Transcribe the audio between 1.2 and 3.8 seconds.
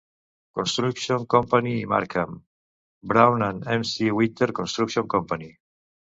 Company i Markham, Brown and